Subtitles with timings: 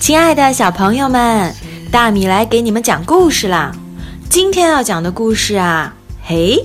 [0.00, 1.54] 亲爱的小朋友们，
[1.90, 3.72] 大米来给你们讲故事啦！
[4.28, 6.58] 今天要讲的故事啊，嘿，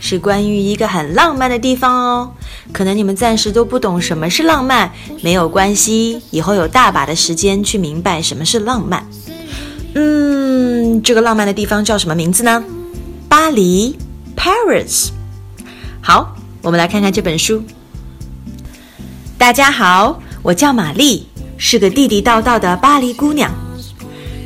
[0.00, 2.32] 是关于一个很浪漫的地方哦。
[2.72, 4.92] 可能你们暂时都不懂什么是浪漫，
[5.22, 9.06] 没有关系，以后有大把的时间去明白什么是浪漫。
[9.94, 12.62] 嗯，这个浪漫的地方叫什么名字呢？
[13.28, 13.96] 巴黎
[14.36, 15.08] ，Paris。
[16.02, 17.62] 好，我们来看看这本书。
[19.42, 21.26] 大家好，我叫玛丽。
[21.58, 23.50] 是个地地道道的巴黎姑娘。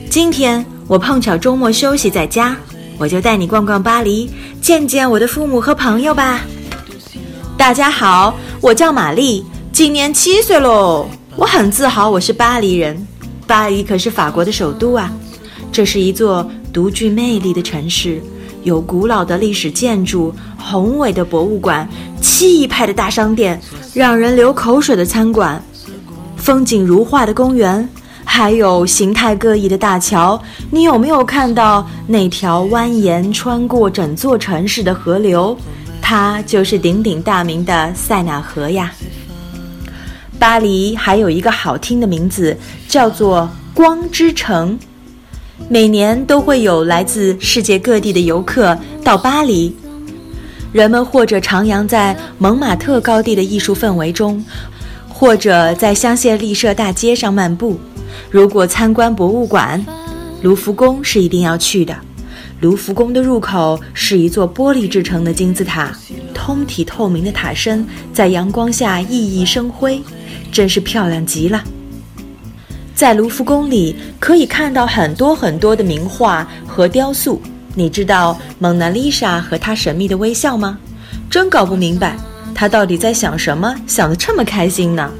[0.08, 2.56] 今天我碰巧周末休息在家，
[2.96, 4.30] 我就带你逛逛巴黎，
[4.62, 6.40] 见见我的父母和朋友吧。
[7.58, 11.06] 大家好，我叫玛丽，今年七岁喽。
[11.36, 13.06] 我很自豪我是巴黎人。
[13.46, 15.12] 巴黎可是法国的首都啊，
[15.70, 18.22] 这是一座独具魅力的城市，
[18.66, 21.88] 有古老的历史建筑、宏伟的博物馆、
[22.20, 23.60] 气派的大商店、
[23.94, 25.62] 让人流口水的餐馆。
[26.36, 27.88] 风景如画的公园，
[28.24, 30.40] 还有形态各异的大桥。
[30.68, 35.56] 你有没有看到那条蜿蜒穿过整座城市的河流？
[36.02, 38.92] 它就是鼎鼎大名的塞纳河呀。
[40.40, 42.56] 巴黎还有一个好听的名字，
[42.88, 44.76] 叫做光之城。
[45.68, 49.74] 每年都会有来自世界各地的游客到巴黎，
[50.72, 54.44] 人们或者徜徉在蒙马特高地的艺术氛围中。
[55.18, 57.80] 或者在香榭丽舍大街上漫步。
[58.30, 59.82] 如果参观博物馆，
[60.42, 61.96] 卢浮宫是一定要去的。
[62.60, 65.90] 卢浮宫的入口是一座玻璃制成的金字塔，
[66.34, 67.82] 通体透明的塔身
[68.12, 70.02] 在阳光下熠熠生辉，
[70.52, 71.64] 真是漂亮极了。
[72.96, 77.38] 在卢浮宫里可以看到很多很多的名画和雕塑。
[77.74, 80.78] 你知道蒙娜丽莎和她神秘的微笑吗？
[81.28, 82.16] 真搞不明白。
[82.54, 83.74] 她到底在想什么？
[83.86, 85.12] 想得这么开心呢？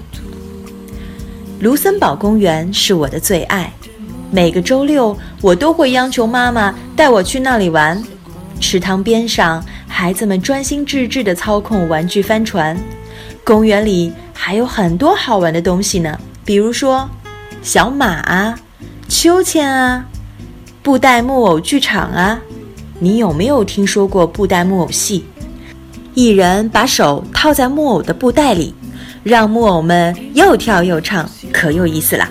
[1.60, 3.70] 卢森堡公园是我的最爱，
[4.30, 8.02] 每个周六我都会央求妈妈带我去那里玩。
[8.58, 12.74] 池塘边上，孩子们专心致志地操控玩具帆船。
[13.44, 17.06] 公园里还有很多好玩的东西呢，比如说
[17.66, 18.56] 小马啊、
[19.08, 20.06] 秋千啊、
[20.84, 22.38] 布袋木偶剧场啊。
[23.00, 25.24] 你有没有听说过布袋木偶戏？
[26.14, 28.72] 一人把手套在木偶的布袋里，
[29.24, 32.28] 让木偶们又跳又唱，可有意思了。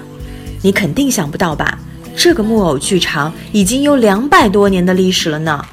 [0.61, 1.77] 你肯定想不到吧？
[2.15, 5.65] 这个木偶剧场已经有两百多年的历史了呢。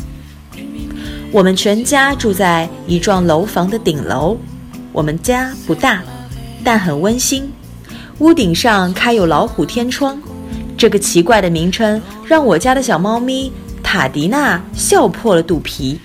[1.30, 4.36] 我们全家住在一幢楼房的顶楼，
[4.90, 6.02] 我们家不大，
[6.64, 7.48] 但很温馨。
[8.22, 10.16] 屋顶上开有老虎天窗，
[10.78, 13.52] 这个奇怪的名称让我家的小猫咪
[13.82, 15.98] 塔迪娜笑破了肚皮。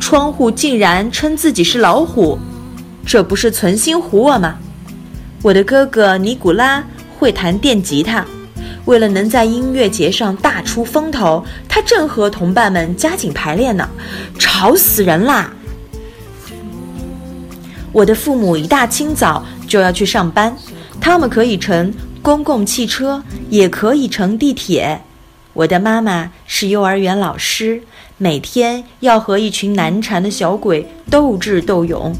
[0.00, 2.38] 窗户竟然称自己是老虎，
[3.04, 4.56] 这不是存心唬我吗？
[5.42, 6.82] 我的哥哥尼古拉
[7.18, 8.24] 会弹电吉他，
[8.86, 13.86] 为了能在音乐节上大出风头，他正和同伴们加紧排练呢，
[14.38, 15.52] 吵死人啦！
[17.92, 20.56] 我的父母一大清早就要去上班，
[21.04, 21.92] 他们可以乘
[22.22, 23.20] 公共汽车，
[23.50, 25.02] 也可以乘地铁。
[25.52, 27.82] 我的妈妈是幼儿园老师。
[28.18, 32.14] 每天要和一群难缠的小鬼斗智斗勇。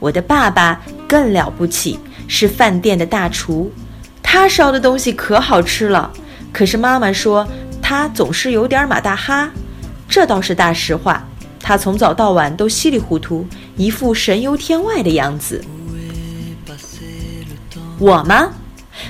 [0.00, 1.96] 我的爸爸更了不起，
[2.26, 3.70] 是饭店的大厨，
[4.20, 6.10] 他烧的东西可好吃了。
[6.52, 7.46] 可是妈妈说
[7.80, 9.48] 他总是有点马大哈，
[10.08, 11.24] 这倒是大实话。
[11.60, 13.46] 他从早到晚都稀里糊涂，
[13.76, 15.64] 一副神游天外的样子。
[17.98, 18.50] 我吗？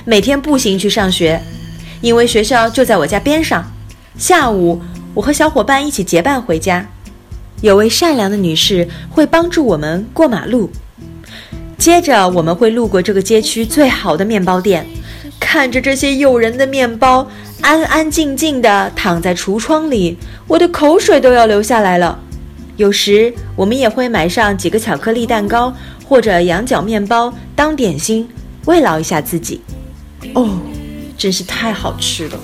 [0.05, 1.41] 每天步行去上学，
[2.01, 3.63] 因为学校就在我家边上。
[4.17, 4.81] 下午。
[5.15, 6.87] 我和小伙伴一起结伴回家，
[7.61, 10.69] 有位善良的女士会帮助我们过马路。
[11.79, 14.85] 接着我们会路过这个街区最好的面包店，
[15.39, 17.27] 看着这些诱人的面包
[17.61, 20.15] 安安静静地躺在橱窗里，
[20.47, 22.17] 我的口水都要流下来了。
[22.77, 25.73] 有时我们也会买上几个巧克力蛋糕
[26.07, 28.29] 或者羊角面包当点心，
[28.65, 29.61] 慰劳一下自己。
[30.33, 30.59] 哦，
[31.17, 32.39] 真是太好吃了！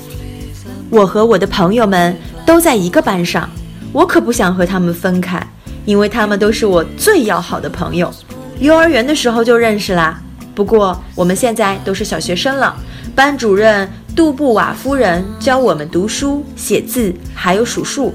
[0.90, 2.18] 我和我的朋友们。
[2.46, 3.50] 都在一个班上，
[3.92, 5.42] 我可不想和他们分开，
[5.84, 8.14] 因为他们都是我最要好的朋友。
[8.60, 10.22] 幼儿园的时候就认识啦，
[10.54, 12.78] 不过我们现在都是小学生了。
[13.16, 18.14] 班主任杜布瓦夫人教我们读书、写字，还有数数。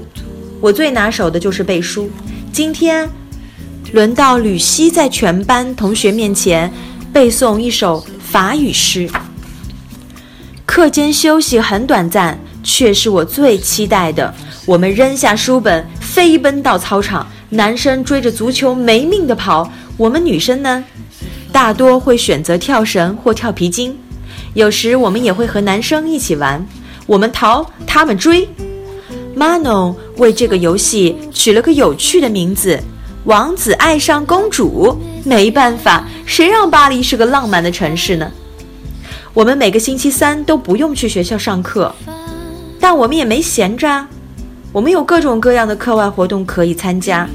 [0.61, 2.09] 我最拿手的就是背书。
[2.53, 3.09] 今天
[3.91, 6.71] 轮到吕西在全班同学面前
[7.13, 9.09] 背诵一首法语诗。
[10.65, 12.39] 课间休息很短暂。
[12.63, 14.31] 却是我最期待的。
[14.67, 17.27] 我们扔下书本，飞奔到操场。
[17.49, 19.67] 男生追着足球没命的跑，
[19.97, 20.83] 我们女生呢，
[21.51, 23.97] 大多会选择跳绳或跳皮筋。
[24.53, 26.63] 有时我们也会和男生一起玩，
[27.07, 28.47] 我们逃，他们追。
[29.35, 32.79] Manon 为这个游戏取了个有趣的名字
[33.25, 38.31] ：“王子爱上公主。”没办法，谁让巴黎是个浪漫的城市呢？
[39.33, 41.93] 我们每个星期三都不用去学校上课，
[42.79, 44.07] 但我们也没闲着啊。
[44.73, 47.27] 我们有各种各样的课外活动可以参加。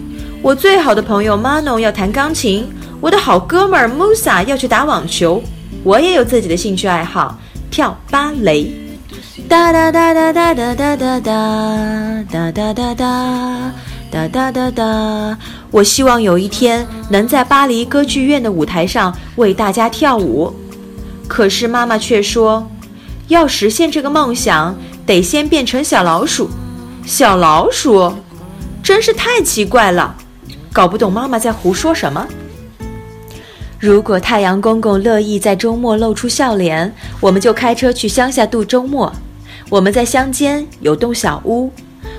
[0.42, 2.66] 我最好的朋友 Manon 要弹钢琴，
[3.00, 5.42] 我的好哥们儿 Musa 要去打网球。
[5.82, 7.38] 我也有自己的兴趣爱好，
[7.70, 8.70] 跳芭蕾。
[9.48, 13.72] 哒哒哒哒哒哒哒哒哒哒哒哒哒
[14.10, 15.38] 哒哒哒哒。
[15.70, 20.54] 我希望有一天能在巴黎歌剧院的舞台上为大家跳舞。
[21.28, 22.66] 可是妈妈却说，
[23.28, 26.48] 要实现这个梦想，得先变成小老鼠。
[27.04, 28.12] 小老鼠，
[28.82, 30.16] 真是太奇怪了，
[30.72, 32.26] 搞不懂妈妈在胡说什么。
[33.78, 39.12] 如果太阳公公乐意在周末露出笑脸，我们就开车去乡下度周末。
[39.68, 41.70] 我们在乡间有栋小屋，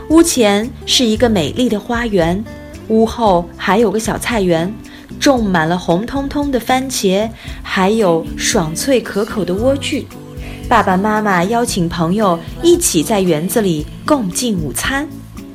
[0.10, 2.42] 屋前是一个美丽的花园，
[2.88, 4.74] 屋后还有个小菜园，
[5.20, 7.30] 种满了红彤彤的番茄，
[7.62, 10.06] 还有爽脆可口的莴苣。
[10.70, 15.06] 爸爸妈妈邀请朋友一起在园子里共进午餐，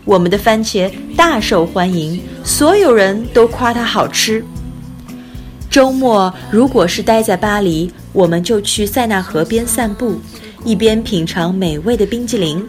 [0.05, 4.45] 我们的番茄大受欢迎，所有人都夸它好吃。
[5.71, 10.21] 周末如果是待在巴黎，我们就去塞纳河边散步，
[10.63, 12.63] 一边品尝美味的冰激凌。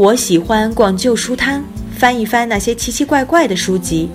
[0.00, 1.62] 我喜欢逛旧书摊，
[1.94, 4.08] 翻一翻那些奇奇怪怪的书籍。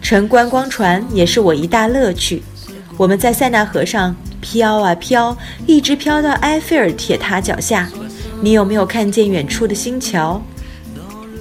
[0.00, 2.42] 乘观光船也是我一大乐趣。
[2.96, 5.36] 我们在塞纳河上飘啊飘，
[5.66, 7.90] 一直飘到埃菲尔铁塔脚下。
[8.40, 10.40] 你有没有看见远处的新桥？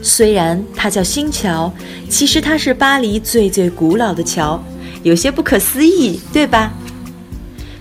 [0.02, 1.72] 虽然它叫新桥，
[2.10, 4.62] 其实它是巴黎最最古老的桥。
[5.02, 6.74] 有些不可思议，对吧？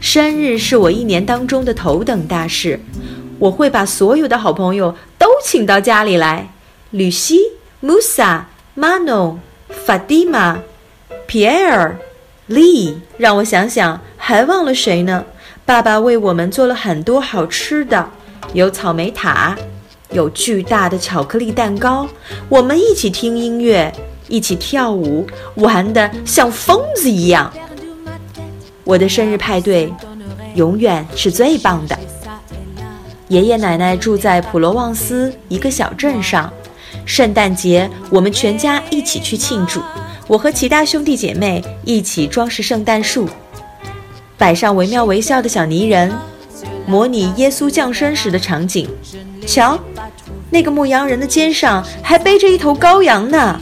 [0.00, 2.78] 生日是我一年当中的头等大事，
[3.40, 6.52] 我会把所有的好朋友都请到家里来。
[6.90, 7.40] 吕西、
[7.82, 8.42] Musa、
[8.76, 9.38] Manon、
[9.86, 10.58] Fatima、
[11.26, 11.94] Pierre、
[12.48, 15.24] Lee，让我想想，还忘了谁呢？
[15.64, 18.10] 爸爸为我们做了很多好吃的，
[18.52, 19.56] 有草莓塔，
[20.10, 22.06] 有巨大的巧克力蛋糕，
[22.48, 23.92] 我们一起听音乐。
[24.28, 25.26] 一起跳舞，
[25.56, 27.52] 玩的像疯子一样。
[28.84, 29.92] 我的生日派对
[30.54, 31.98] 永远是最棒的。
[33.30, 36.52] 爷爷奶奶住在普罗旺斯一个小镇上，
[37.06, 39.80] 圣诞节我们全家一起去庆祝。
[40.26, 43.28] 我和其他兄弟姐妹一起装饰圣诞树，
[44.36, 46.12] 摆上惟妙惟肖的小泥人，
[46.86, 48.88] 模拟耶稣降生时的场景。
[49.46, 49.78] 瞧，
[50.50, 53.60] 那个牧羊人的肩上还背着一头羔羊呢。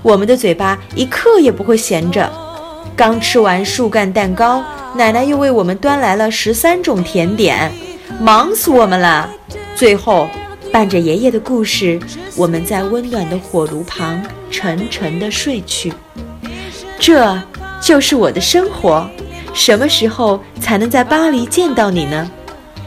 [0.00, 2.32] 我们的嘴巴一刻也不会闲着。
[2.96, 4.64] 刚吃完树干蛋糕，
[4.94, 7.70] 奶奶又为我们端来了十三种甜点，
[8.18, 9.30] 忙死我们了。
[9.76, 10.28] 最后，
[10.72, 12.00] 伴着爷爷的故事，
[12.36, 15.92] 我们在温暖的火炉旁沉沉地睡去。
[16.98, 17.40] 这
[17.80, 19.08] 就是我的生活。
[19.52, 22.30] 什么时候才能在巴黎见到你呢？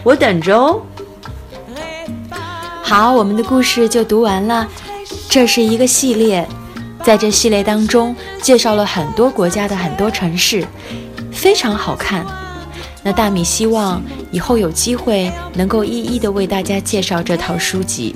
[0.04, 0.82] 我等着哦。
[2.82, 4.68] 好，我们的故事就读完了。
[5.30, 6.48] 这是一个系列。
[7.04, 10.66] 在这系列当中，介绍了很多国家的很多城市，
[11.34, 12.26] 非常好看。
[13.04, 18.16] 那大米希望以后有机会能够一一的为大家介绍这套书籍。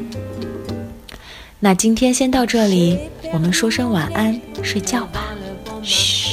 [1.60, 2.98] 那今天先到这里，
[3.34, 5.36] 我们说声晚安，睡觉吧。
[5.84, 6.28] 嘘。